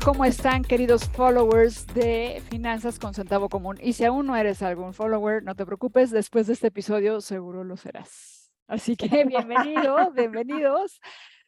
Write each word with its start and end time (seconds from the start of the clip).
tal? 0.00 0.04
¿Cómo 0.04 0.24
están, 0.24 0.62
queridos 0.62 1.08
followers 1.10 1.86
de 1.88 2.42
Finanzas 2.50 2.98
con 2.98 3.14
Centavo 3.14 3.48
Común? 3.48 3.78
Y 3.80 3.92
si 3.92 4.04
aún 4.04 4.26
no 4.26 4.36
eres 4.36 4.62
algún 4.62 4.94
follower, 4.94 5.42
no 5.42 5.54
te 5.54 5.66
preocupes, 5.66 6.10
después 6.10 6.46
de 6.46 6.54
este 6.54 6.68
episodio 6.68 7.20
seguro 7.20 7.64
lo 7.64 7.76
serás. 7.76 8.50
Así 8.66 8.96
que 8.96 9.08
bienvenido, 9.24 10.10
bienvenidos. 10.12 11.00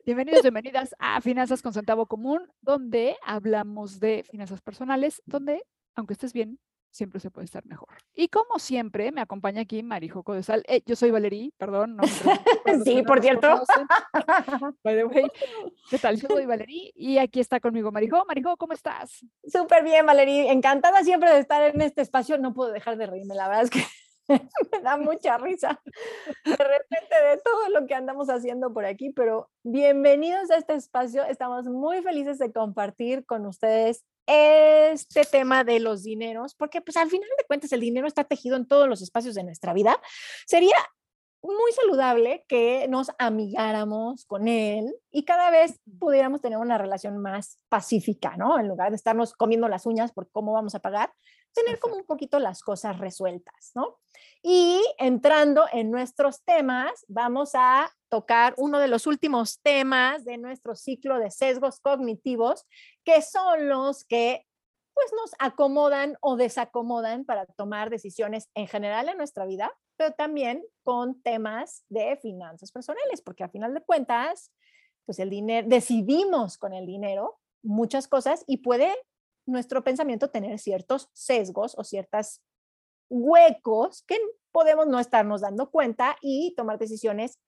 Bienvenidos, 0.04 0.42
bienvenidas 0.42 0.94
a 0.98 1.20
Finanzas 1.20 1.62
con 1.62 1.72
Centavo 1.72 2.06
Común, 2.06 2.40
donde 2.60 3.16
hablamos 3.24 4.00
de 4.00 4.24
finanzas 4.28 4.60
personales, 4.60 5.22
donde, 5.26 5.62
aunque 5.94 6.14
estés 6.14 6.32
bien, 6.32 6.58
siempre 6.92 7.18
se 7.18 7.30
puede 7.30 7.46
estar 7.46 7.64
mejor. 7.66 7.88
Y 8.14 8.28
como 8.28 8.58
siempre, 8.58 9.10
me 9.10 9.20
acompaña 9.20 9.62
aquí 9.62 9.82
Marijo 9.82 10.22
Codesal. 10.22 10.62
Eh, 10.68 10.82
yo 10.86 10.94
soy 10.94 11.10
Valerí, 11.10 11.52
perdón. 11.56 11.96
No, 11.96 12.02
sí, 12.84 13.02
por 13.02 13.20
cierto. 13.20 13.48
By 14.84 14.96
the 14.96 15.04
way, 15.04 15.24
¿qué 15.90 15.98
tal? 15.98 16.20
Yo 16.20 16.28
soy 16.28 16.46
Valerí 16.46 16.92
y 16.94 17.18
aquí 17.18 17.40
está 17.40 17.58
conmigo 17.58 17.90
Marijo. 17.90 18.24
Marijo, 18.26 18.56
¿cómo 18.56 18.74
estás? 18.74 19.24
Súper 19.44 19.82
bien, 19.82 20.06
Valerí. 20.06 20.46
Encantada 20.46 21.02
siempre 21.02 21.32
de 21.32 21.40
estar 21.40 21.74
en 21.74 21.80
este 21.80 22.02
espacio. 22.02 22.38
No 22.38 22.54
puedo 22.54 22.70
dejar 22.70 22.96
de 22.96 23.06
reírme, 23.06 23.34
la 23.34 23.48
verdad 23.48 23.64
es 23.64 23.70
que 23.70 23.84
me 24.28 24.80
da 24.82 24.96
mucha 24.96 25.36
risa 25.36 25.82
de 26.44 26.56
repente 26.56 27.14
de 27.28 27.40
todo 27.44 27.68
lo 27.70 27.86
que 27.86 27.94
andamos 27.94 28.28
haciendo 28.28 28.72
por 28.72 28.84
aquí, 28.84 29.10
pero 29.10 29.50
bienvenidos 29.64 30.50
a 30.50 30.56
este 30.56 30.74
espacio. 30.74 31.24
Estamos 31.24 31.64
muy 31.66 32.02
felices 32.02 32.38
de 32.38 32.52
compartir 32.52 33.26
con 33.26 33.46
ustedes 33.46 34.04
este 34.26 35.24
tema 35.24 35.64
de 35.64 35.80
los 35.80 36.02
dineros, 36.02 36.54
porque 36.54 36.80
pues 36.80 36.96
al 36.96 37.10
final 37.10 37.28
de 37.38 37.44
cuentas 37.44 37.72
el 37.72 37.80
dinero 37.80 38.06
está 38.06 38.24
tejido 38.24 38.56
en 38.56 38.66
todos 38.66 38.88
los 38.88 39.02
espacios 39.02 39.34
de 39.34 39.44
nuestra 39.44 39.72
vida, 39.72 40.00
sería 40.46 40.76
muy 41.42 41.72
saludable 41.72 42.44
que 42.48 42.86
nos 42.88 43.10
amigáramos 43.18 44.24
con 44.26 44.46
él 44.46 44.94
y 45.10 45.24
cada 45.24 45.50
vez 45.50 45.80
pudiéramos 45.98 46.40
tener 46.40 46.58
una 46.58 46.78
relación 46.78 47.18
más 47.18 47.58
pacífica, 47.68 48.36
¿no? 48.36 48.58
En 48.58 48.68
lugar 48.68 48.90
de 48.90 48.96
estarnos 48.96 49.32
comiendo 49.32 49.68
las 49.68 49.86
uñas 49.86 50.12
por 50.12 50.30
cómo 50.30 50.52
vamos 50.52 50.74
a 50.74 50.80
pagar, 50.80 51.12
tener 51.52 51.78
como 51.78 51.96
un 51.96 52.04
poquito 52.04 52.38
las 52.38 52.62
cosas 52.62 52.98
resueltas, 52.98 53.72
¿no? 53.74 53.98
Y 54.42 54.82
entrando 54.98 55.66
en 55.72 55.90
nuestros 55.90 56.42
temas, 56.44 57.04
vamos 57.08 57.50
a 57.54 57.90
tocar 58.08 58.54
uno 58.56 58.78
de 58.78 58.88
los 58.88 59.06
últimos 59.06 59.60
temas 59.60 60.24
de 60.24 60.38
nuestro 60.38 60.74
ciclo 60.74 61.18
de 61.18 61.30
sesgos 61.30 61.80
cognitivos, 61.80 62.66
que 63.04 63.20
son 63.20 63.68
los 63.68 64.04
que 64.04 64.46
pues 64.94 65.12
nos 65.12 65.32
acomodan 65.38 66.16
o 66.20 66.36
desacomodan 66.36 67.24
para 67.24 67.46
tomar 67.46 67.90
decisiones 67.90 68.48
en 68.54 68.68
general 68.68 69.08
en 69.08 69.16
nuestra 69.16 69.46
vida, 69.46 69.72
pero 70.02 70.14
también 70.14 70.64
con 70.82 71.22
temas 71.22 71.84
de 71.88 72.16
finanzas 72.16 72.72
personales, 72.72 73.20
porque 73.22 73.44
a 73.44 73.48
final 73.48 73.72
de 73.72 73.82
cuentas, 73.82 74.52
pues 75.06 75.20
el 75.20 75.30
dinero, 75.30 75.68
decidimos 75.68 76.58
con 76.58 76.72
el 76.72 76.86
dinero 76.86 77.38
muchas 77.62 78.08
cosas 78.08 78.42
y 78.48 78.56
puede 78.58 78.92
nuestro 79.46 79.84
pensamiento 79.84 80.28
tener 80.28 80.58
ciertos 80.58 81.08
sesgos 81.12 81.78
o 81.78 81.84
ciertos 81.84 82.42
huecos 83.08 84.02
que 84.02 84.18
podemos 84.50 84.88
no 84.88 84.98
estarnos 84.98 85.42
dando 85.42 85.70
cuenta 85.70 86.16
y 86.20 86.52
tomar 86.56 86.78
decisiones 86.78 87.38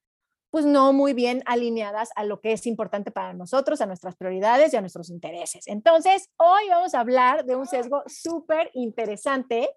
pues 0.50 0.64
no 0.64 0.92
muy 0.92 1.12
bien 1.12 1.42
alineadas 1.46 2.10
a 2.14 2.22
lo 2.22 2.40
que 2.40 2.52
es 2.52 2.66
importante 2.66 3.10
para 3.10 3.34
nosotros, 3.34 3.80
a 3.80 3.86
nuestras 3.86 4.14
prioridades 4.14 4.72
y 4.72 4.76
a 4.76 4.80
nuestros 4.80 5.10
intereses. 5.10 5.66
Entonces, 5.66 6.30
hoy 6.36 6.68
vamos 6.68 6.94
a 6.94 7.00
hablar 7.00 7.44
de 7.44 7.56
un 7.56 7.66
sesgo 7.66 8.04
súper 8.06 8.70
interesante, 8.74 9.68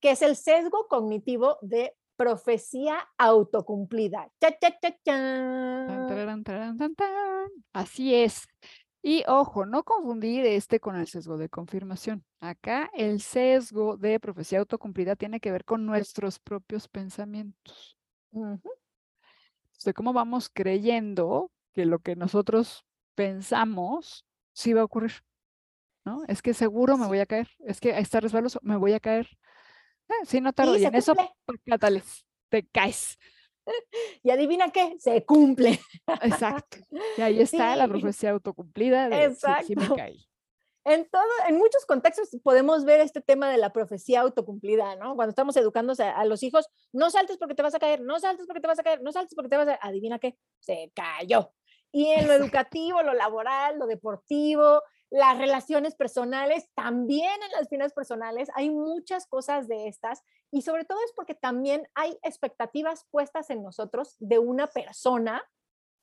que 0.00 0.10
es 0.10 0.22
el 0.22 0.34
sesgo 0.34 0.88
cognitivo 0.88 1.58
de 1.60 1.94
profecía 2.16 3.08
autocumplida. 3.18 4.30
Así 7.72 8.14
es. 8.14 8.46
Y 9.02 9.22
ojo, 9.26 9.66
no 9.66 9.84
confundir 9.84 10.46
este 10.46 10.80
con 10.80 10.96
el 10.96 11.06
sesgo 11.06 11.36
de 11.36 11.50
confirmación. 11.50 12.24
Acá 12.40 12.90
el 12.94 13.20
sesgo 13.20 13.98
de 13.98 14.18
profecía 14.18 14.60
autocumplida 14.60 15.14
tiene 15.14 15.40
que 15.40 15.52
ver 15.52 15.66
con 15.66 15.84
nuestros 15.84 16.38
propios 16.38 16.88
pensamientos. 16.88 17.98
De 19.84 19.92
cómo 19.92 20.14
vamos 20.14 20.48
creyendo 20.48 21.50
que 21.74 21.84
lo 21.84 21.98
que 21.98 22.16
nosotros 22.16 22.86
pensamos 23.14 24.24
sí 24.54 24.72
va 24.72 24.80
a 24.80 24.84
ocurrir. 24.84 25.12
¿No? 26.06 26.22
Es 26.26 26.40
que 26.40 26.54
seguro 26.54 26.96
me 26.96 27.06
voy 27.06 27.18
a 27.18 27.26
caer. 27.26 27.50
Es 27.60 27.80
que 27.80 27.98
está 27.98 28.20
resbaloso, 28.20 28.58
me 28.62 28.76
voy 28.76 28.94
a 28.94 29.00
caer. 29.00 29.28
Eh, 30.08 30.26
sí, 30.26 30.40
no 30.40 30.52
tardo. 30.52 30.76
Y 30.76 30.84
en 30.84 30.94
eso, 30.94 31.14
catales, 31.66 32.26
te 32.48 32.66
caes. 32.66 33.18
Y 34.22 34.30
adivina 34.30 34.70
qué, 34.70 34.96
se 34.98 35.24
cumple. 35.24 35.80
Exacto. 36.22 36.78
Y 37.16 37.22
ahí 37.22 37.40
está 37.40 37.76
la 37.76 37.88
profecía 37.88 38.30
autocumplida. 38.30 39.08
De, 39.08 39.24
Exacto. 39.24 39.96
En, 40.86 41.08
todo, 41.08 41.22
en 41.48 41.56
muchos 41.56 41.86
contextos 41.86 42.28
podemos 42.42 42.84
ver 42.84 43.00
este 43.00 43.22
tema 43.22 43.50
de 43.50 43.56
la 43.56 43.72
profecía 43.72 44.20
autocumplida, 44.20 44.96
¿no? 44.96 45.16
Cuando 45.16 45.30
estamos 45.30 45.56
educando 45.56 45.94
a, 45.98 46.24
los 46.26 46.42
hijos, 46.42 46.68
no 46.92 47.08
saltes 47.08 47.38
porque 47.38 47.54
te 47.54 47.62
vas 47.62 47.74
a 47.74 47.78
caer, 47.78 48.02
no 48.02 48.18
saltes 48.20 48.46
porque 48.46 48.60
te 48.60 48.66
vas 48.66 48.78
a 48.78 48.82
caer, 48.82 49.02
no 49.02 49.10
saltes 49.10 49.34
porque 49.34 49.48
te 49.48 49.56
vas 49.56 49.68
a... 49.68 49.78
Adivina 49.80 50.18
qué, 50.18 50.36
se 50.60 50.92
cayó. 50.94 51.54
Y 51.90 52.08
en 52.08 52.26
lo 52.26 52.32
educativo, 52.66 53.02
lo 53.02 53.14
laboral, 53.14 53.78
lo 53.78 53.86
deportivo, 53.86 54.82
las 55.14 55.38
relaciones 55.38 55.94
personales, 55.94 56.68
también 56.74 57.40
en 57.44 57.52
las 57.52 57.68
finanzas 57.68 57.94
personales 57.94 58.50
hay 58.56 58.68
muchas 58.68 59.28
cosas 59.28 59.68
de 59.68 59.86
estas 59.86 60.24
y 60.50 60.62
sobre 60.62 60.84
todo 60.84 60.98
es 61.04 61.12
porque 61.14 61.36
también 61.36 61.86
hay 61.94 62.18
expectativas 62.24 63.06
puestas 63.12 63.48
en 63.50 63.62
nosotros 63.62 64.16
de 64.18 64.40
una 64.40 64.66
persona 64.66 65.40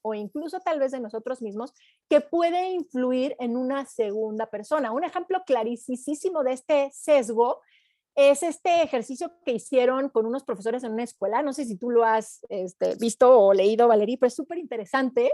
o 0.01 0.13
incluso 0.13 0.61
tal 0.61 0.79
vez 0.79 0.93
de 0.93 1.01
nosotros 1.01 1.41
mismos 1.41 1.73
que 2.07 2.21
puede 2.21 2.69
influir 2.69 3.35
en 3.39 3.57
una 3.57 3.85
segunda 3.85 4.45
persona. 4.45 4.93
Un 4.93 5.03
ejemplo 5.03 5.43
clarísimo 5.45 6.41
de 6.45 6.53
este 6.53 6.89
sesgo 6.93 7.59
es 8.15 8.43
este 8.43 8.81
ejercicio 8.81 9.29
que 9.43 9.51
hicieron 9.51 10.07
con 10.07 10.25
unos 10.25 10.45
profesores 10.45 10.85
en 10.85 10.93
una 10.93 11.03
escuela. 11.03 11.41
No 11.41 11.51
sé 11.51 11.65
si 11.65 11.75
tú 11.75 11.89
lo 11.89 12.05
has 12.05 12.45
este, 12.47 12.95
visto 12.95 13.37
o 13.37 13.53
leído, 13.53 13.89
Valerie, 13.89 14.17
pero 14.17 14.29
es 14.29 14.35
súper 14.35 14.57
interesante 14.57 15.33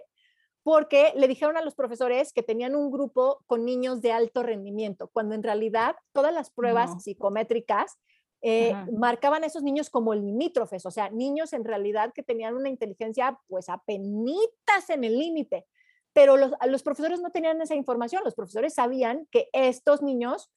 porque 0.67 1.13
le 1.15 1.29
dijeron 1.29 1.55
a 1.55 1.61
los 1.61 1.75
profesores 1.75 2.33
que 2.33 2.43
tenían 2.43 2.75
un 2.75 2.91
grupo 2.91 3.41
con 3.47 3.63
niños 3.63 4.01
de 4.01 4.11
alto 4.11 4.43
rendimiento, 4.43 5.07
cuando 5.13 5.33
en 5.33 5.41
realidad 5.41 5.95
todas 6.11 6.33
las 6.33 6.49
pruebas 6.49 7.01
psicométricas 7.01 7.97
eh, 8.41 8.73
marcaban 8.91 9.45
a 9.45 9.47
esos 9.47 9.63
niños 9.63 9.89
como 9.89 10.13
limítrofes, 10.13 10.85
o 10.85 10.91
sea, 10.91 11.09
niños 11.09 11.53
en 11.53 11.63
realidad 11.63 12.11
que 12.13 12.21
tenían 12.21 12.53
una 12.53 12.67
inteligencia 12.67 13.39
pues 13.47 13.69
apenitas 13.69 14.89
en 14.89 15.05
el 15.05 15.17
límite, 15.17 15.65
pero 16.11 16.35
los, 16.35 16.51
los, 16.65 16.83
profesores 16.83 17.21
no 17.21 17.31
tenían 17.31 17.61
esa 17.61 17.75
información, 17.75 18.23
los 18.25 18.35
profesores 18.35 18.73
sabían 18.73 19.25
que 19.31 19.47
estos 19.53 20.01
niños, 20.01 20.51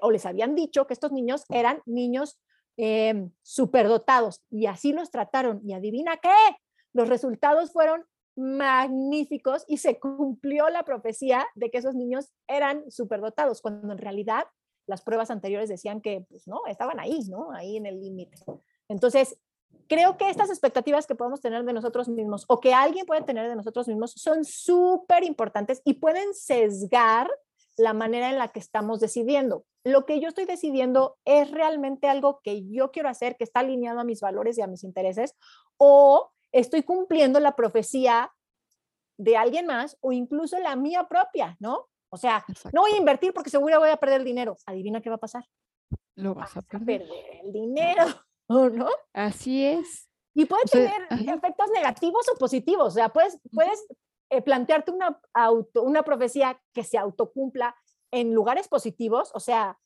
o 0.00 0.12
les 0.12 0.26
habían 0.26 0.54
dicho 0.54 0.86
que 0.86 0.94
estos 0.94 1.10
niños 1.10 1.44
eran 1.48 1.82
niños 1.86 2.38
eh, 2.76 3.30
superdotados 3.42 4.44
y 4.48 4.66
así 4.66 4.92
los 4.92 5.10
trataron 5.10 5.60
y 5.64 5.72
adivina 5.72 6.18
qué, 6.18 6.30
los 6.92 7.08
resultados 7.08 7.72
fueron 7.72 8.06
magníficos 8.36 9.64
y 9.66 9.78
se 9.78 9.98
cumplió 9.98 10.68
la 10.68 10.84
profecía 10.84 11.46
de 11.54 11.70
que 11.70 11.78
esos 11.78 11.94
niños 11.94 12.32
eran 12.46 12.90
superdotados, 12.90 13.62
cuando 13.62 13.92
en 13.92 13.98
realidad 13.98 14.44
las 14.86 15.02
pruebas 15.02 15.30
anteriores 15.30 15.68
decían 15.68 16.00
que, 16.00 16.26
pues 16.28 16.46
no, 16.46 16.60
estaban 16.68 17.00
ahí, 17.00 17.20
¿no? 17.28 17.50
Ahí 17.52 17.76
en 17.76 17.86
el 17.86 18.00
límite. 18.00 18.36
Entonces, 18.88 19.38
creo 19.88 20.16
que 20.16 20.30
estas 20.30 20.50
expectativas 20.50 21.06
que 21.06 21.14
podemos 21.14 21.40
tener 21.40 21.64
de 21.64 21.72
nosotros 21.72 22.08
mismos 22.08 22.44
o 22.48 22.60
que 22.60 22.74
alguien 22.74 23.06
puede 23.06 23.22
tener 23.22 23.48
de 23.48 23.56
nosotros 23.56 23.88
mismos 23.88 24.12
son 24.12 24.44
súper 24.44 25.24
importantes 25.24 25.82
y 25.84 25.94
pueden 25.94 26.34
sesgar 26.34 27.30
la 27.76 27.92
manera 27.92 28.30
en 28.30 28.38
la 28.38 28.48
que 28.48 28.60
estamos 28.60 29.00
decidiendo. 29.00 29.64
Lo 29.84 30.06
que 30.06 30.20
yo 30.20 30.28
estoy 30.28 30.46
decidiendo 30.46 31.16
es 31.24 31.50
realmente 31.50 32.08
algo 32.08 32.40
que 32.42 32.66
yo 32.68 32.90
quiero 32.90 33.08
hacer, 33.08 33.36
que 33.36 33.44
está 33.44 33.60
alineado 33.60 34.00
a 34.00 34.04
mis 34.04 34.20
valores 34.20 34.56
y 34.58 34.62
a 34.62 34.66
mis 34.66 34.82
intereses, 34.82 35.34
o 35.76 36.30
estoy 36.52 36.82
cumpliendo 36.82 37.40
la 37.40 37.56
profecía 37.56 38.32
de 39.18 39.36
alguien 39.36 39.66
más 39.66 39.96
o 40.00 40.12
incluso 40.12 40.58
la 40.58 40.76
mía 40.76 41.06
propia, 41.08 41.56
¿no? 41.60 41.88
O 42.10 42.16
sea, 42.16 42.44
no 42.72 42.82
voy 42.82 42.92
a 42.92 42.98
invertir 42.98 43.32
porque 43.32 43.50
seguro 43.50 43.78
voy 43.80 43.90
a 43.90 43.96
perder 43.96 44.20
el 44.20 44.26
dinero. 44.26 44.56
Adivina 44.66 45.00
qué 45.00 45.10
va 45.10 45.16
a 45.16 45.20
pasar. 45.20 45.44
Lo 46.14 46.34
vas, 46.34 46.56
a 46.56 46.62
perder. 46.62 47.06
el 47.42 47.52
dinero, 47.52 48.04
¿no? 48.48 48.88
Así 49.12 49.64
es. 49.64 50.08
Y 50.34 50.44
puede 50.44 50.64
tener 50.64 51.06
efectos 51.10 51.70
negativos 51.74 52.26
o 52.28 52.38
positivos. 52.38 52.88
O 52.88 52.90
sea, 52.90 53.08
puedes, 53.10 53.38
puedes 53.52 53.86
eh, 54.30 54.42
plantearte 54.42 54.90
una, 54.90 55.20
auto, 55.34 55.82
una 55.82 56.02
profecía 56.02 56.60
que 56.72 56.84
se 56.84 56.98
autocumpla 56.98 57.74
en 58.10 58.34
lugares 58.34 58.68
positivos. 58.68 59.30
O 59.34 59.40
sea, 59.40 59.78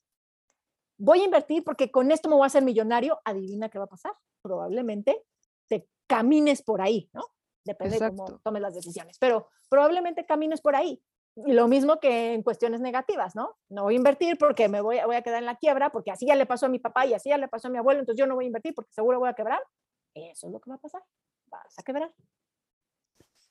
voy 0.98 1.20
a 1.20 1.24
invertir 1.24 1.64
porque 1.64 1.90
con 1.90 2.10
esto 2.10 2.28
me 2.28 2.34
voy 2.34 2.44
a 2.44 2.46
hacer 2.46 2.62
millonario. 2.62 3.20
Adivina 3.24 3.68
qué 3.68 3.78
va 3.78 3.84
a 3.84 3.88
pasar. 3.88 4.12
Probablemente 4.42 5.24
te 5.68 5.88
camines 6.10 6.60
por 6.60 6.82
ahí, 6.82 7.08
¿no? 7.12 7.22
Depende 7.64 8.00
de 8.00 8.08
cómo 8.08 8.40
tomes 8.40 8.60
las 8.60 8.74
decisiones. 8.74 9.16
Pero 9.20 9.48
probablemente 9.68 10.26
camines 10.26 10.60
por 10.60 10.74
ahí. 10.74 11.00
Y 11.36 11.52
lo 11.52 11.68
mismo 11.68 12.00
que 12.00 12.34
en 12.34 12.42
cuestiones 12.42 12.80
negativas, 12.80 13.36
¿no? 13.36 13.56
No 13.68 13.84
voy 13.84 13.94
a 13.94 13.96
invertir 13.98 14.36
porque 14.36 14.68
me 14.68 14.80
voy, 14.80 14.98
voy 15.06 15.14
a 15.14 15.22
quedar 15.22 15.38
en 15.38 15.46
la 15.46 15.54
quiebra, 15.54 15.92
porque 15.92 16.10
así 16.10 16.26
ya 16.26 16.34
le 16.34 16.46
pasó 16.46 16.66
a 16.66 16.68
mi 16.68 16.80
papá 16.80 17.06
y 17.06 17.14
así 17.14 17.28
ya 17.28 17.38
le 17.38 17.46
pasó 17.46 17.68
a 17.68 17.70
mi 17.70 17.78
abuelo, 17.78 18.00
entonces 18.00 18.18
yo 18.18 18.26
no 18.26 18.34
voy 18.34 18.46
a 18.46 18.48
invertir 18.48 18.74
porque 18.74 18.92
seguro 18.92 19.20
voy 19.20 19.28
a 19.28 19.34
quebrar. 19.34 19.62
Eso 20.12 20.48
es 20.48 20.52
lo 20.52 20.60
que 20.60 20.70
va 20.70 20.76
a 20.76 20.80
pasar. 20.80 21.02
Vas 21.46 21.78
a 21.78 21.82
quebrar. 21.84 22.12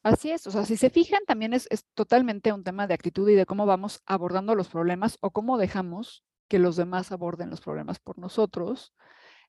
Así 0.03 0.31
es, 0.31 0.45
o 0.45 0.51
sea, 0.51 0.65
si 0.65 0.75
se 0.75 0.89
fijan, 0.89 1.21
también 1.25 1.53
es, 1.53 1.67
es, 1.71 1.85
totalmente 1.94 2.51
un 2.51 2.65
tema 2.65 2.88
de 2.88 2.94
actitud 2.94 3.29
y 3.29 3.35
de 3.35 3.45
cómo 3.45 3.65
vamos 3.65 4.01
abordando 4.06 4.53
los 4.56 4.67
problemas 4.67 5.17
o 5.21 5.31
cómo 5.31 5.57
dejamos 5.57 6.25
que 6.50 6.59
los 6.59 6.75
demás 6.75 7.13
aborden 7.13 7.50
los 7.50 7.61
problemas 7.61 8.00
por 8.00 8.17
nosotros. 8.17 8.94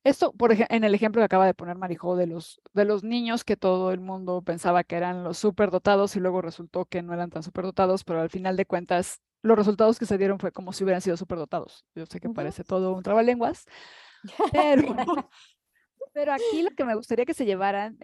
Esto, 0.02 0.32
por 0.32 0.52
ejemplo, 0.52 0.74
en 0.74 0.84
el 0.84 0.94
ejemplo 0.94 1.20
que 1.20 1.26
acaba 1.26 1.46
de 1.46 1.54
poner 1.54 1.76
Marijo 1.76 2.16
de 2.16 2.26
los, 2.26 2.60
de 2.72 2.84
los 2.86 3.04
niños 3.04 3.44
que 3.44 3.56
todo 3.56 3.92
el 3.92 4.00
mundo 4.00 4.40
pensaba 4.42 4.82
que 4.82 4.96
eran 4.96 5.24
los 5.24 5.38
superdotados 5.38 6.16
y 6.16 6.20
luego 6.20 6.40
resultó 6.40 6.86
que 6.86 7.02
no 7.02 7.12
eran 7.12 7.30
tan 7.30 7.42
superdotados, 7.42 8.04
pero 8.04 8.22
al 8.22 8.30
final 8.30 8.56
de 8.56 8.64
cuentas 8.64 9.20
los 9.42 9.58
resultados 9.58 9.98
que 9.98 10.06
se 10.06 10.18
dieron 10.18 10.38
fue 10.38 10.52
como 10.52 10.72
si 10.72 10.84
hubieran 10.84 11.02
sido 11.02 11.16
superdotados. 11.16 11.84
Yo 11.94 12.06
sé 12.06 12.18
que 12.18 12.30
parece 12.30 12.64
todo 12.64 12.94
un 12.94 13.02
trabalenguas, 13.02 13.66
pero 14.52 14.82
Pero 16.12 16.32
aquí 16.32 16.62
lo 16.62 16.70
que 16.70 16.84
me 16.84 16.94
gustaría 16.94 17.24
que 17.24 17.34
se 17.34 17.44
llevaran 17.44 17.98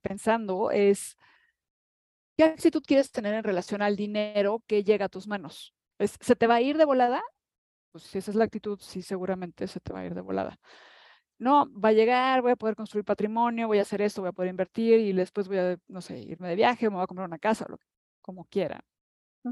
pensando 0.00 0.70
es, 0.70 1.16
¿qué 2.36 2.44
actitud 2.44 2.82
quieres 2.86 3.10
tener 3.10 3.34
en 3.34 3.44
relación 3.44 3.82
al 3.82 3.96
dinero 3.96 4.62
que 4.66 4.84
llega 4.84 5.06
a 5.06 5.08
tus 5.08 5.26
manos? 5.26 5.74
¿Se 5.98 6.36
te 6.36 6.46
va 6.46 6.56
a 6.56 6.60
ir 6.60 6.76
de 6.76 6.84
volada? 6.84 7.22
Pues 7.90 8.04
si 8.04 8.18
esa 8.18 8.30
es 8.30 8.36
la 8.36 8.44
actitud, 8.44 8.78
sí, 8.80 9.02
seguramente 9.02 9.66
se 9.66 9.80
te 9.80 9.92
va 9.92 10.00
a 10.00 10.04
ir 10.04 10.14
de 10.14 10.20
volada. 10.20 10.58
No, 11.38 11.70
va 11.72 11.90
a 11.90 11.92
llegar, 11.92 12.40
voy 12.40 12.52
a 12.52 12.56
poder 12.56 12.76
construir 12.76 13.04
patrimonio, 13.04 13.66
voy 13.66 13.78
a 13.78 13.82
hacer 13.82 14.00
esto, 14.00 14.22
voy 14.22 14.30
a 14.30 14.32
poder 14.32 14.50
invertir 14.50 15.00
y 15.00 15.12
después 15.12 15.48
voy 15.48 15.58
a, 15.58 15.78
no 15.88 16.00
sé, 16.00 16.18
irme 16.18 16.48
de 16.48 16.56
viaje, 16.56 16.88
me 16.88 16.96
voy 16.96 17.04
a 17.04 17.06
comprar 17.06 17.28
una 17.28 17.38
casa, 17.38 17.66
lo, 17.68 17.78
como 18.22 18.44
quiera. 18.46 18.84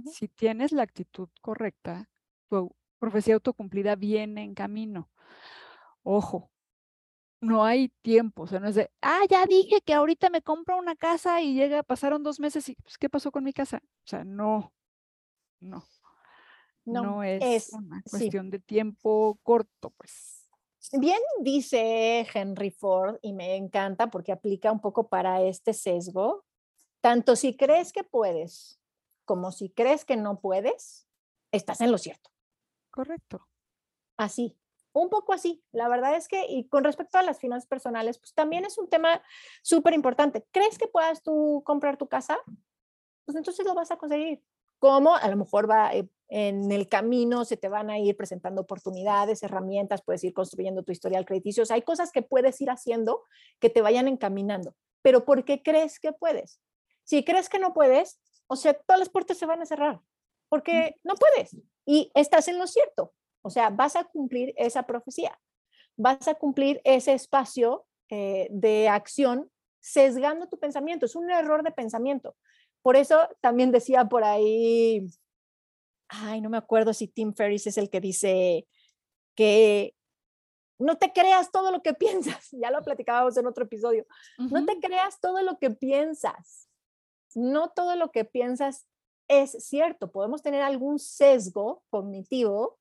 Si 0.06 0.26
tienes 0.26 0.72
la 0.72 0.82
actitud 0.82 1.28
correcta, 1.40 2.08
tu 2.48 2.74
profecía 2.98 3.34
autocumplida 3.34 3.94
viene 3.94 4.42
en 4.42 4.54
camino. 4.54 5.08
Ojo, 6.02 6.50
no 7.40 7.64
hay 7.64 7.90
tiempo, 8.02 8.42
o 8.42 8.46
sea, 8.46 8.58
no 8.58 8.68
es 8.68 8.74
de, 8.74 8.90
ah, 9.02 9.20
ya 9.28 9.46
dije 9.46 9.82
que 9.82 9.94
ahorita 9.94 10.30
me 10.30 10.42
compro 10.42 10.78
una 10.78 10.96
casa 10.96 11.42
y 11.42 11.54
llega, 11.54 11.82
pasaron 11.82 12.22
dos 12.22 12.40
meses 12.40 12.68
y, 12.68 12.76
pues, 12.76 12.98
¿qué 12.98 13.08
pasó 13.08 13.30
con 13.30 13.44
mi 13.44 13.52
casa? 13.52 13.82
O 13.84 14.06
sea, 14.06 14.24
no, 14.24 14.72
no, 15.60 15.84
no, 16.84 17.22
es, 17.22 17.72
una 17.72 18.02
cuestión 18.02 18.50
de 18.50 18.58
tiempo 18.58 19.38
corto, 19.42 19.90
pues. 19.90 20.33
Bien 20.92 21.20
dice 21.40 22.26
Henry 22.32 22.70
Ford, 22.70 23.18
y 23.22 23.32
me 23.32 23.56
encanta 23.56 24.08
porque 24.08 24.32
aplica 24.32 24.70
un 24.70 24.80
poco 24.80 25.08
para 25.08 25.42
este 25.42 25.72
sesgo, 25.72 26.44
tanto 27.00 27.36
si 27.36 27.56
crees 27.56 27.92
que 27.92 28.04
puedes 28.04 28.80
como 29.24 29.52
si 29.52 29.70
crees 29.70 30.04
que 30.04 30.16
no 30.16 30.40
puedes, 30.40 31.08
estás 31.50 31.80
en 31.80 31.90
lo 31.90 31.98
cierto. 31.98 32.30
Correcto. 32.90 33.48
Así, 34.16 34.56
un 34.92 35.08
poco 35.08 35.32
así. 35.32 35.64
La 35.72 35.88
verdad 35.88 36.14
es 36.16 36.28
que, 36.28 36.46
y 36.46 36.68
con 36.68 36.84
respecto 36.84 37.18
a 37.18 37.22
las 37.22 37.40
finanzas 37.40 37.66
personales, 37.66 38.18
pues 38.18 38.34
también 38.34 38.64
es 38.64 38.78
un 38.78 38.88
tema 38.88 39.22
súper 39.62 39.94
importante. 39.94 40.46
¿Crees 40.50 40.78
que 40.78 40.86
puedas 40.86 41.22
tú 41.22 41.62
comprar 41.64 41.96
tu 41.96 42.06
casa? 42.06 42.38
Pues 43.24 43.36
entonces 43.36 43.64
lo 43.64 43.74
vas 43.74 43.90
a 43.90 43.96
conseguir. 43.96 44.42
¿Cómo? 44.84 45.16
A 45.16 45.26
lo 45.28 45.38
mejor 45.38 45.70
va 45.70 45.94
eh, 45.94 46.06
en 46.28 46.70
el 46.70 46.90
camino, 46.90 47.46
se 47.46 47.56
te 47.56 47.70
van 47.70 47.88
a 47.88 47.98
ir 47.98 48.18
presentando 48.18 48.60
oportunidades, 48.60 49.42
herramientas, 49.42 50.02
puedes 50.02 50.22
ir 50.24 50.34
construyendo 50.34 50.82
tu 50.82 50.92
historial 50.92 51.24
crediticio. 51.24 51.62
O 51.62 51.66
sea, 51.66 51.76
hay 51.76 51.80
cosas 51.80 52.12
que 52.12 52.20
puedes 52.20 52.60
ir 52.60 52.68
haciendo 52.68 53.22
que 53.60 53.70
te 53.70 53.80
vayan 53.80 54.08
encaminando. 54.08 54.74
Pero 55.00 55.24
¿por 55.24 55.46
qué 55.46 55.62
crees 55.62 55.98
que 55.98 56.12
puedes? 56.12 56.60
Si 57.02 57.24
crees 57.24 57.48
que 57.48 57.58
no 57.58 57.72
puedes, 57.72 58.20
o 58.46 58.56
sea, 58.56 58.74
todas 58.74 58.98
las 58.98 59.08
puertas 59.08 59.38
se 59.38 59.46
van 59.46 59.62
a 59.62 59.64
cerrar 59.64 60.02
porque 60.50 60.96
no 61.02 61.14
puedes 61.14 61.56
y 61.86 62.10
estás 62.12 62.48
en 62.48 62.58
lo 62.58 62.66
cierto. 62.66 63.14
O 63.40 63.48
sea, 63.48 63.70
vas 63.70 63.96
a 63.96 64.04
cumplir 64.04 64.52
esa 64.58 64.82
profecía, 64.82 65.40
vas 65.96 66.28
a 66.28 66.34
cumplir 66.34 66.82
ese 66.84 67.14
espacio 67.14 67.86
eh, 68.10 68.48
de 68.50 68.90
acción 68.90 69.50
sesgando 69.80 70.46
tu 70.46 70.58
pensamiento. 70.58 71.06
Es 71.06 71.16
un 71.16 71.30
error 71.30 71.62
de 71.62 71.70
pensamiento. 71.70 72.36
Por 72.84 72.96
eso 72.96 73.26
también 73.40 73.72
decía 73.72 74.04
por 74.04 74.24
ahí, 74.24 75.06
ay, 76.08 76.42
no 76.42 76.50
me 76.50 76.58
acuerdo 76.58 76.92
si 76.92 77.08
Tim 77.08 77.32
Ferriss 77.32 77.66
es 77.66 77.78
el 77.78 77.88
que 77.88 77.98
dice 77.98 78.68
que 79.34 79.96
no 80.78 80.98
te 80.98 81.10
creas 81.14 81.50
todo 81.50 81.72
lo 81.72 81.80
que 81.82 81.94
piensas. 82.44 82.50
Ya 82.52 82.70
lo 82.70 82.82
platicábamos 82.82 83.38
en 83.38 83.46
otro 83.46 83.64
episodio. 83.64 84.04
No 84.36 84.66
te 84.66 84.78
creas 84.80 85.18
todo 85.18 85.42
lo 85.42 85.58
que 85.58 85.70
piensas. 85.70 86.68
No 87.34 87.70
todo 87.70 87.96
lo 87.96 88.10
que 88.10 88.26
piensas 88.26 88.86
es 89.28 89.52
cierto. 89.66 90.12
Podemos 90.12 90.42
tener 90.42 90.60
algún 90.60 90.98
sesgo 90.98 91.84
cognitivo 91.88 92.78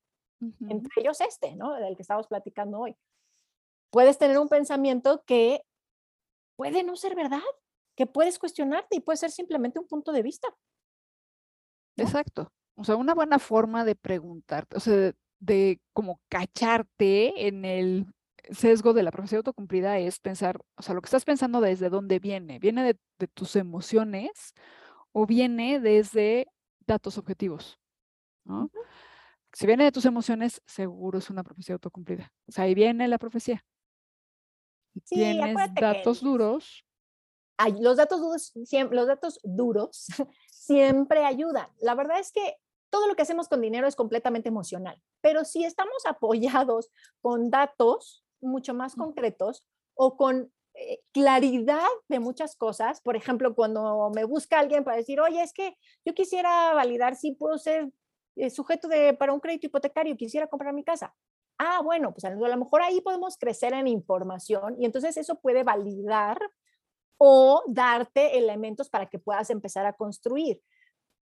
entre 0.68 0.92
ellos 0.98 1.22
este, 1.22 1.56
¿no? 1.56 1.76
Del 1.76 1.96
que 1.96 2.02
estamos 2.02 2.28
platicando 2.28 2.78
hoy. 2.82 2.98
Puedes 3.90 4.18
tener 4.18 4.38
un 4.38 4.50
pensamiento 4.50 5.24
que 5.26 5.64
puede 6.58 6.84
no 6.84 6.98
ser 6.98 7.16
verdad, 7.16 7.40
que 7.96 8.08
puedes 8.08 8.40
cuestionarte 8.40 8.98
y 8.98 9.00
puede 9.02 9.18
ser 9.18 9.32
simplemente 9.32 9.80
un 9.80 9.88
punto 9.88 10.12
de 10.12 10.24
vista. 10.24 10.48
Exacto. 11.98 12.52
O 12.76 12.84
sea, 12.84 12.96
una 12.96 13.14
buena 13.14 13.40
forma 13.40 13.86
de 13.86 13.96
preguntarte, 13.96 14.78
o 14.78 14.80
sea, 14.80 15.14
de, 15.40 15.80
como 15.94 16.20
cacharte 16.28 17.48
en 17.48 17.66
el 17.66 18.08
sesgo 18.50 18.94
de 18.94 19.04
la 19.04 19.12
profecía 19.12 19.38
autocumplida 19.38 20.00
es 20.00 20.20
pensar, 20.20 20.60
o 20.76 20.82
sea, 20.82 20.96
lo 20.96 21.02
que 21.02 21.08
estás 21.08 21.24
pensando 21.24 21.62
desde 21.62 21.90
dónde 21.90 22.20
viene, 22.20 22.60
viene 22.60 22.84
de, 22.84 22.98
de 23.20 23.28
tus 23.28 23.56
emociones 23.56 24.54
o 25.12 25.28
viene 25.28 25.80
desde 25.80 26.48
datos 26.86 27.18
objetivos, 27.18 27.80
¿no? 28.44 28.70
si 29.54 29.68
viene 29.68 29.84
de 29.84 29.92
tus 29.92 30.06
emociones, 30.06 30.62
seguro 30.66 31.20
es 31.20 31.30
una 31.30 31.44
profecía 31.44 31.76
autocumplida. 31.76 32.34
O 32.48 32.52
sea, 32.52 32.66
ahí 32.66 32.74
viene 32.74 33.08
la 33.08 33.20
profecía. 33.20 33.64
tienes 35.06 35.56
datos 35.76 36.22
duros. 36.22 36.84
Los 37.80 37.98
datos 37.98 38.20
duros, 38.20 38.54
siempre, 38.66 38.96
los 38.96 39.08
datos 39.08 39.40
duros 39.44 40.08
siempre 40.52 41.26
ayudan. 41.26 41.68
La 41.80 41.96
verdad 41.96 42.20
es 42.20 42.32
que 42.32 42.58
todo 42.90 43.08
lo 43.08 43.16
que 43.16 43.24
hacemos 43.24 43.48
con 43.48 43.62
dinero 43.62 43.88
es 43.88 43.96
completamente 43.96 44.50
emocional, 44.50 45.02
pero 45.22 45.46
si 45.46 45.64
estamos 45.66 46.06
apoyados 46.06 46.92
con 47.22 47.50
datos 47.50 48.24
mucho 48.42 48.74
más 48.74 48.96
concretos 48.96 49.66
o 49.96 50.18
con 50.18 50.52
eh, 50.76 51.00
claridad 51.12 51.88
de 52.08 52.20
muchas 52.20 52.56
cosas, 52.56 53.02
por 53.02 53.16
ejemplo, 53.16 53.56
cuando 53.56 54.12
me 54.14 54.26
busca 54.26 54.60
alguien 54.60 54.84
para 54.84 54.98
decir, 54.98 55.20
oye, 55.22 55.42
es 55.42 55.54
que 55.54 55.78
yo 56.06 56.14
quisiera 56.14 56.74
validar 56.74 57.16
si 57.16 57.32
puedo 57.32 57.58
ser 57.58 57.92
eh, 58.36 58.50
sujeto 58.50 58.88
de, 58.88 59.14
para 59.14 59.34
un 59.34 59.40
crédito 59.40 59.68
hipotecario, 59.68 60.18
quisiera 60.18 60.48
comprar 60.48 60.74
mi 60.74 60.84
casa. 60.84 61.16
Ah, 61.60 61.82
bueno, 61.84 62.12
pues 62.12 62.26
a 62.26 62.32
lo 62.32 62.58
mejor 62.58 62.82
ahí 62.82 63.02
podemos 63.02 63.38
crecer 63.38 63.74
en 63.74 63.88
información 63.88 64.76
y 64.80 64.86
entonces 64.86 65.16
eso 65.18 65.40
puede 65.40 65.64
validar 65.64 66.40
o 67.26 67.64
darte 67.68 68.38
elementos 68.38 68.90
para 68.90 69.06
que 69.06 69.18
puedas 69.18 69.50
empezar 69.50 69.86
a 69.86 69.94
construir. 69.94 70.62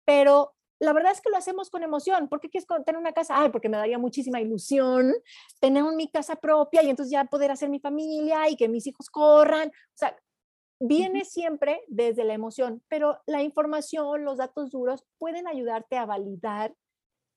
Pero 0.06 0.56
la 0.80 0.94
verdad 0.94 1.12
es 1.12 1.20
que 1.20 1.30
lo 1.30 1.36
hacemos 1.36 1.70
con 1.70 1.84
emoción. 1.84 2.30
¿Por 2.30 2.40
qué 2.40 2.50
quieres 2.50 2.66
tener 2.86 2.98
una 2.98 3.12
casa? 3.12 3.34
Ay, 3.38 3.50
porque 3.50 3.68
me 3.68 3.76
daría 3.76 3.98
muchísima 3.98 4.40
ilusión 4.40 5.14
tener 5.60 5.84
mi 5.84 6.10
casa 6.10 6.38
propia 6.38 6.84
y 6.84 6.90
entonces 6.90 7.12
ya 7.12 7.26
poder 7.26 7.52
hacer 7.52 7.68
mi 7.68 7.82
familia 7.82 8.48
y 8.50 8.56
que 8.56 8.70
mis 8.70 8.88
hijos 8.88 9.10
corran. 9.10 9.68
O 9.68 9.98
sea, 9.98 10.16
viene 10.80 11.26
siempre 11.26 11.82
desde 11.90 12.24
la 12.24 12.34
emoción, 12.34 12.82
pero 12.88 13.20
la 13.26 13.44
información, 13.44 14.24
los 14.24 14.38
datos 14.38 14.72
duros 14.72 15.04
pueden 15.18 15.50
ayudarte 15.50 15.98
a 15.98 16.06
validar 16.06 16.74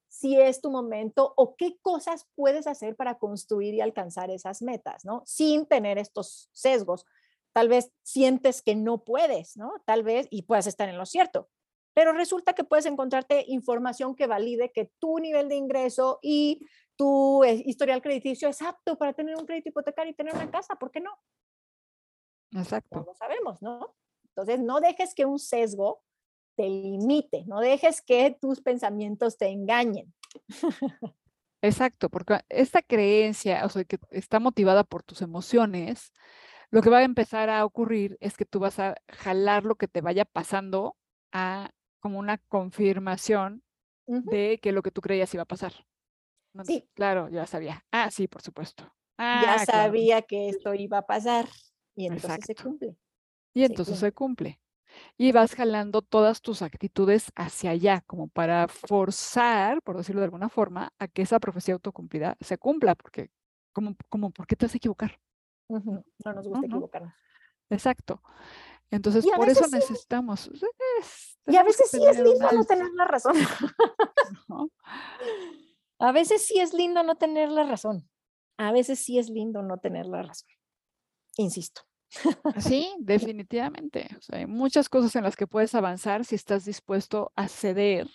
si 0.07 0.41
es 0.41 0.61
tu 0.61 0.71
momento 0.71 1.35
o 1.37 1.57
qué 1.57 1.79
cosas 1.83 2.29
puedes 2.37 2.69
hacer 2.69 2.95
para 2.95 3.19
construir 3.19 3.75
y 3.75 3.81
alcanzar 3.81 4.31
esas 4.31 4.63
metas, 4.63 5.05
¿no? 5.05 5.25
Sin 5.27 5.67
tener 5.67 5.99
estos 5.99 6.49
sesgos. 6.53 7.07
Tal 7.53 7.69
vez 7.69 7.93
sientes 8.03 8.63
que 8.63 8.75
no 8.75 9.05
puedes, 9.05 9.57
¿no? 9.57 9.75
Tal 9.87 10.03
vez, 10.03 10.27
y 10.31 10.43
puedas 10.43 10.67
estar 10.67 10.89
en 10.89 10.99
lo 10.99 11.07
cierto, 11.07 11.51
pero 11.95 12.13
resulta 12.13 12.55
que 12.55 12.65
puedes 12.65 12.87
encontrarte 12.87 13.45
información 13.49 14.15
que 14.15 14.27
valide 14.27 14.73
que 14.73 14.91
tu 14.99 15.19
nivel 15.19 15.49
de 15.49 15.57
ingreso 15.57 16.19
y 16.23 16.67
tu 16.97 17.45
historial 17.45 18.03
crediticio 18.03 18.49
es 18.49 18.63
apto 18.63 18.97
para 18.97 19.13
tener 19.13 19.37
un 19.37 19.47
crédito 19.47 19.71
hipotecario 19.71 20.13
y 20.13 20.15
tener 20.15 20.35
una 20.35 20.51
casa, 20.51 20.77
¿por 20.77 20.91
qué 20.91 21.01
no? 21.01 21.13
Exacto. 22.53 23.05
lo 23.07 23.15
sabemos, 23.15 23.63
¿no? 23.63 23.95
Entonces, 24.29 24.61
no 24.61 24.81
dejes 24.81 25.15
que 25.15 25.27
un 25.27 25.39
sesgo 25.39 26.03
te 26.57 26.69
limite, 26.69 27.45
no 27.47 27.61
dejes 27.61 28.03
que 28.03 28.37
tus 28.41 28.61
pensamientos 28.61 29.37
te 29.37 29.49
engañen. 29.49 30.13
Exacto, 31.63 32.09
porque 32.09 32.41
esta 32.49 32.83
creencia, 32.83 33.65
o 33.65 33.69
sea, 33.69 33.85
que 33.85 33.99
está 34.11 34.41
motivada 34.41 34.85
por 34.85 35.03
tus 35.03 35.23
emociones, 35.23 36.13
lo 36.73 36.83
que 36.83 36.91
va 36.91 36.99
a 36.99 37.05
empezar 37.05 37.51
a 37.51 37.65
ocurrir 37.65 38.17
es 38.21 38.37
que 38.37 38.45
tú 38.45 38.59
vas 38.59 38.79
a 38.81 38.97
jalar 39.09 39.65
lo 39.65 39.77
que 39.77 39.89
te 39.89 40.01
vaya 40.01 40.25
pasando 40.25 40.97
a 41.33 41.71
como 42.01 42.19
una 42.19 42.39
confirmación 42.39 43.63
de 44.09 44.59
que 44.61 44.73
lo 44.73 44.83
que 44.83 44.91
tú 44.91 45.01
creías 45.01 45.33
iba 45.35 45.45
a 45.45 45.47
pasar. 45.47 45.73
¿no? 46.53 46.65
Sí. 46.65 46.89
Claro, 46.95 47.29
ya 47.29 47.47
sabía. 47.47 47.85
Ah, 47.93 48.11
sí, 48.11 48.29
por 48.29 48.43
supuesto. 48.43 48.85
ya 49.19 49.59
Ah, 49.59 49.65
claro. 49.67 49.93
sabía 49.93 50.23
que 50.23 50.49
esto 50.49 50.75
iba 50.75 50.99
a 50.99 51.07
pasar 51.07 51.49
y 51.95 52.07
entonces 52.07 52.45
se 52.47 52.55
cumple. 52.57 52.97
Y 53.55 53.61
se 53.61 53.67
entonces 53.67 53.99
se 53.99 54.13
cumple. 54.13 54.61
Y 55.19 55.33
vas 55.33 55.55
jalando 55.55 56.03
todas 56.03 56.43
tus 56.43 56.63
actitudes 56.63 57.33
hacia 57.37 57.71
allá, 57.71 58.03
como 58.07 58.29
para 58.29 58.69
forzar, 58.69 59.83
por 59.83 59.97
decirlo 59.97 60.21
de 60.21 60.27
alguna 60.27 60.49
forma, 60.51 60.93
a 60.99 61.09
que 61.09 61.23
esa 61.23 61.41
profecía 61.41 61.75
autocumplida 61.75 62.37
se 62.41 62.59
cumpla, 62.59 62.95
porque, 62.95 63.31
como, 63.73 63.97
como, 64.11 64.31
¿por 64.31 64.47
qué 64.47 64.57
te 64.57 64.67
vas 64.67 64.75
a 64.75 64.79
equivocar? 64.79 65.19
No 65.81 66.33
nos 66.33 66.45
No, 66.47 66.51
gusta 66.51 66.61
no. 66.61 66.67
equivocarnos. 66.67 67.15
Exacto. 67.71 68.23
Entonces, 68.91 69.25
por 69.37 69.49
eso 69.49 69.65
sí. 69.65 69.71
necesitamos. 69.77 70.51
es- 71.01 71.39
Y 71.47 71.57
a 71.57 71.63
veces 71.63 71.91
sí 71.91 72.05
es 72.07 72.19
lindo 72.21 72.51
no 72.53 72.65
tener 72.65 72.91
la 72.95 73.05
razón. 73.07 73.35
¿no? 74.49 74.71
A 75.99 76.13
veces 76.13 76.45
sí 76.47 76.59
es 76.61 76.75
lindo 76.75 77.03
no 77.03 77.17
tener 77.17 77.49
la 77.51 77.65
razón. 77.65 78.09
A 78.59 78.73
veces 78.73 78.99
sí 78.99 79.19
es 79.19 79.31
lindo 79.31 79.63
no 79.63 79.79
tener 79.79 80.07
la 80.07 80.23
razón. 80.23 80.49
Insisto. 81.37 81.83
Sí, 82.59 82.95
definitivamente. 82.99 84.09
O 84.19 84.21
sea, 84.21 84.39
hay 84.41 84.47
muchas 84.47 84.89
cosas 84.91 85.17
en 85.17 85.25
las 85.25 85.35
que 85.37 85.47
puedes 85.47 85.75
avanzar 85.75 86.25
si 86.27 86.35
estás 86.35 86.67
dispuesto 86.67 87.33
a 87.37 87.49
ceder 87.49 88.09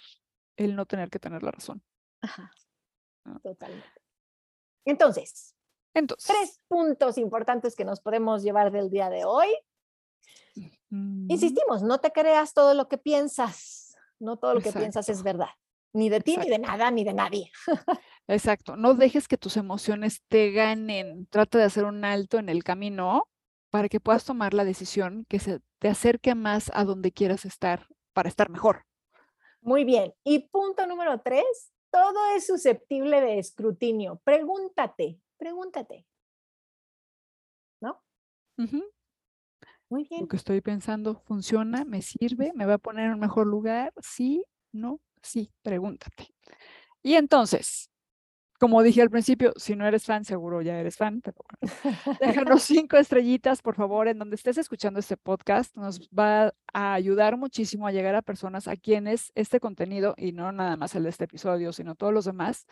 el 0.57 0.75
no 0.75 0.85
tener 0.85 1.09
que 1.09 1.17
tener 1.19 1.41
la 1.41 1.49
razón. 1.51 1.81
Ajá. 2.21 2.51
Ah. 3.25 3.39
Totalmente. 3.41 3.87
Entonces, 4.85 5.55
Entonces, 5.97 6.27
tres 6.27 6.61
puntos 6.67 7.17
importantes 7.17 7.75
que 7.75 7.85
nos 7.85 8.01
podemos 8.01 8.43
llevar 8.43 8.71
del 8.71 8.89
día 8.89 9.09
de 9.09 9.25
hoy. 9.25 9.47
mm, 10.89 11.31
Insistimos, 11.31 11.81
no 11.81 11.99
te 11.99 12.11
creas 12.11 12.53
todo 12.53 12.73
lo 12.73 12.87
que 12.87 12.97
piensas. 12.97 13.95
No 14.19 14.37
todo 14.37 14.53
lo 14.55 14.61
que 14.61 14.71
piensas 14.71 15.09
es 15.09 15.23
verdad. 15.23 15.49
Ni 15.93 16.09
de 16.09 16.21
ti, 16.21 16.37
ni 16.37 16.49
de 16.49 16.59
nada, 16.59 16.91
ni 16.91 17.03
de 17.03 17.13
nadie. 17.13 17.51
Exacto, 18.27 18.75
no 18.75 18.93
dejes 18.93 19.27
que 19.27 19.37
tus 19.37 19.57
emociones 19.57 20.21
te 20.27 20.51
ganen. 20.51 21.27
Trata 21.27 21.57
de 21.57 21.63
hacer 21.63 21.85
un 21.85 22.05
alto 22.05 22.37
en 22.37 22.49
el 22.49 22.63
camino 22.63 23.27
para 23.71 23.89
que 23.89 23.99
puedas 23.99 24.23
tomar 24.23 24.53
la 24.53 24.65
decisión 24.65 25.25
que 25.27 25.39
se 25.39 25.61
te 25.79 25.87
acerque 25.87 26.35
más 26.35 26.71
a 26.73 26.83
donde 26.83 27.11
quieras 27.11 27.45
estar 27.45 27.87
para 28.13 28.29
estar 28.29 28.49
mejor. 28.49 28.85
Muy 29.61 29.83
bien. 29.83 30.13
Y 30.23 30.47
punto 30.49 30.85
número 30.85 31.19
tres, 31.21 31.71
todo 31.91 32.35
es 32.35 32.45
susceptible 32.45 33.21
de 33.21 33.39
escrutinio. 33.39 34.21
Pregúntate, 34.23 35.19
pregúntate. 35.37 36.05
¿No? 37.81 38.01
Muy 39.89 40.03
bien. 40.09 40.21
Lo 40.21 40.27
que 40.27 40.37
estoy 40.37 40.61
pensando 40.61 41.21
funciona, 41.25 41.85
me 41.85 42.01
sirve, 42.01 42.51
me 42.55 42.65
va 42.65 42.75
a 42.75 42.79
poner 42.79 43.05
en 43.05 43.13
un 43.13 43.19
mejor 43.19 43.47
lugar. 43.47 43.93
Sí, 44.01 44.43
no, 44.71 44.99
sí, 45.21 45.51
pregúntate. 45.61 46.33
Y 47.03 47.13
entonces, 47.13 47.89
como 48.59 48.81
dije 48.81 49.01
al 49.01 49.09
principio, 49.09 49.53
si 49.55 49.75
no 49.75 49.85
eres 49.87 50.05
fan, 50.05 50.25
seguro 50.25 50.61
ya 50.61 50.79
eres 50.79 50.97
fan, 50.97 51.21
pero 51.23 51.37
bueno, 51.61 52.17
déjanos 52.19 52.63
cinco 52.63 52.97
estrellitas, 52.97 53.61
por 53.61 53.75
favor, 53.75 54.07
en 54.07 54.17
donde 54.17 54.35
estés 54.35 54.57
escuchando 54.57 54.99
este 54.99 55.15
podcast. 55.15 55.75
Nos 55.75 56.01
va 56.09 56.53
a 56.73 56.93
ayudar 56.93 57.37
muchísimo 57.37 57.87
a 57.87 57.91
llegar 57.91 58.15
a 58.15 58.21
personas 58.21 58.67
a 58.67 58.75
quienes 58.75 59.31
este 59.35 59.59
contenido, 59.59 60.15
y 60.17 60.31
no 60.31 60.51
nada 60.51 60.75
más 60.75 60.95
el 60.95 61.03
de 61.03 61.09
este 61.09 61.25
episodio, 61.25 61.71
sino 61.71 61.95
todos 61.95 62.13
los 62.13 62.25
demás, 62.25 62.65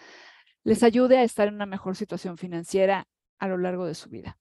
les 0.66 0.84
ayude 0.84 1.18
a 1.18 1.24
estar 1.24 1.48
en 1.48 1.54
una 1.54 1.68
mejor 1.68 1.96
situación 1.96 2.38
financiera 2.38 3.08
a 3.40 3.48
lo 3.48 3.58
largo 3.58 3.86
de 3.86 3.94
su 3.94 4.10
vida. 4.10 4.38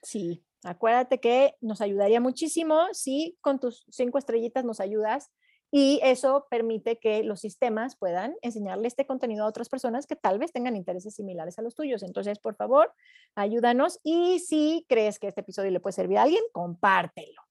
Sí, 0.00 0.44
acuérdate 0.62 1.20
que 1.20 1.56
nos 1.60 1.80
ayudaría 1.80 2.20
muchísimo 2.20 2.86
si 2.92 3.36
con 3.40 3.58
tus 3.58 3.84
cinco 3.90 4.18
estrellitas 4.18 4.64
nos 4.64 4.80
ayudas 4.80 5.30
y 5.72 5.98
eso 6.04 6.46
permite 6.48 6.98
que 7.00 7.24
los 7.24 7.40
sistemas 7.40 7.96
puedan 7.96 8.36
enseñarle 8.42 8.86
este 8.86 9.06
contenido 9.06 9.44
a 9.44 9.48
otras 9.48 9.68
personas 9.68 10.06
que 10.06 10.14
tal 10.14 10.38
vez 10.38 10.52
tengan 10.52 10.76
intereses 10.76 11.16
similares 11.16 11.58
a 11.58 11.62
los 11.62 11.74
tuyos. 11.74 12.04
Entonces, 12.04 12.38
por 12.38 12.54
favor, 12.54 12.92
ayúdanos 13.34 13.98
y 14.04 14.38
si 14.38 14.86
crees 14.88 15.18
que 15.18 15.26
este 15.26 15.40
episodio 15.40 15.72
le 15.72 15.80
puede 15.80 15.94
servir 15.94 16.18
a 16.18 16.22
alguien, 16.22 16.44
compártelo. 16.52 17.42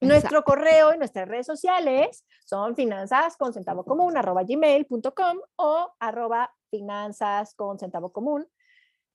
Nuestro 0.00 0.42
correo 0.42 0.94
y 0.94 0.98
nuestras 0.98 1.28
redes 1.28 1.46
sociales 1.46 2.24
son 2.46 2.74
finanzas 2.74 3.36
con 3.36 3.52
centavo 3.52 3.84
común 3.84 4.16
arroba 4.16 4.42
gmail.com 4.42 5.38
o 5.56 5.94
arroba 6.00 6.50
finanzas 6.82 7.54
con 7.54 7.78
centavo 7.78 8.10
común 8.12 8.46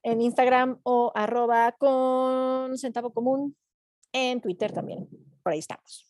en 0.04 0.22
Instagram 0.22 0.80
o 0.84 1.12
arroba 1.16 1.72
con 1.74 2.78
centavo 2.78 3.12
común 3.12 3.58
en 4.14 4.40
Twitter 4.40 4.72
también. 4.72 5.10
Por 5.44 5.52
ahí 5.54 5.60
estamos. 5.60 6.06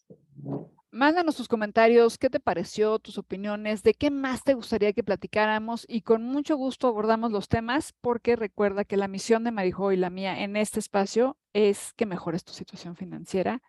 Mándanos 0.91 1.35
tus 1.37 1.47
comentarios, 1.47 2.17
qué 2.17 2.29
te 2.29 2.39
pareció, 2.39 2.99
tus 2.99 3.17
opiniones, 3.17 3.81
de 3.83 3.93
qué 3.93 4.09
más 4.11 4.43
te 4.43 4.55
gustaría 4.55 4.93
que 4.93 5.03
platicáramos 5.03 5.85
y 5.87 6.01
con 6.01 6.23
mucho 6.23 6.57
gusto 6.57 6.87
abordamos 6.87 7.31
los 7.31 7.47
temas 7.47 7.93
porque 8.01 8.35
recuerda 8.35 8.83
que 8.83 8.97
la 8.97 9.07
misión 9.07 9.43
de 9.43 9.51
Marijo 9.51 9.91
y 9.91 9.97
la 9.97 10.09
mía 10.09 10.43
en 10.43 10.55
este 10.57 10.79
espacio 10.79 11.37
es 11.53 11.93
que 11.93 12.05
mejores 12.05 12.43
tu 12.43 12.51
situación 12.53 12.95
financiera. 12.95 13.61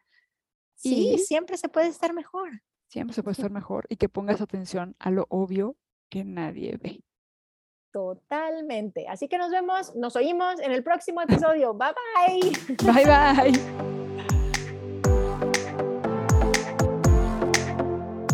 Sí, 0.74 1.14
Y- 1.14 1.18
siempre 1.18 1.56
se 1.56 1.68
puede 1.68 1.88
estar 1.88 2.12
mejor. 2.12 2.50
Siempre 2.88 3.14
se 3.14 3.22
puede 3.22 3.32
estar 3.32 3.50
mejor 3.50 3.86
y 3.88 3.96
que 3.96 4.08
pongas 4.08 4.40
atención 4.40 4.96
a 4.98 5.10
lo 5.10 5.26
obvio 5.28 5.76
que 6.08 6.24
nadie 6.24 6.78
ve. 6.82 7.02
Totalmente. 7.98 9.08
Así 9.08 9.26
que 9.26 9.38
nos 9.38 9.50
vemos, 9.50 9.96
nos 9.96 10.14
oímos 10.14 10.60
en 10.60 10.70
el 10.70 10.84
próximo 10.84 11.20
episodio. 11.20 11.74
Bye 11.74 11.88
bye. 12.14 12.52
Bye 12.92 13.04
bye. 13.04 13.60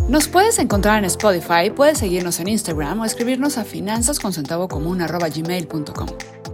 Nos 0.07 0.29
puedes 0.29 0.59
encontrar 0.59 0.99
en 0.99 1.07
Spotify, 1.07 1.71
puedes 1.75 1.97
seguirnos 1.97 2.41
en 2.41 2.49
Instagram 2.49 3.01
o 3.01 3.07
escribirnos 3.07 3.57
a 3.57 3.65
finanzasconcentavocomún.com. 3.65 6.09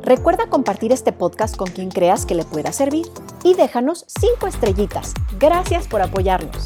Recuerda 0.04 0.46
compartir 0.46 0.92
este 0.92 1.12
podcast 1.12 1.56
con 1.56 1.66
quien 1.66 1.90
creas 1.90 2.24
que 2.24 2.36
le 2.36 2.44
pueda 2.44 2.70
servir 2.70 3.06
y 3.42 3.54
déjanos 3.54 4.04
cinco 4.06 4.46
estrellitas. 4.46 5.14
Gracias 5.40 5.88
por 5.88 6.00
apoyarnos. 6.00 6.62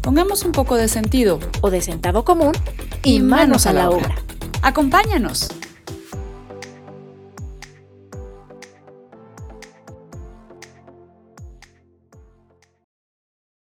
Pongamos 0.00 0.44
un 0.44 0.52
poco 0.52 0.76
de 0.76 0.86
sentido 0.86 1.40
O 1.60 1.70
de 1.70 1.80
centavo 1.80 2.24
común 2.24 2.52
y 3.02 3.18
manos 3.18 3.66
a 3.66 3.72
la 3.72 3.90
obra. 3.90 4.14
Acompáñanos. 4.62 5.57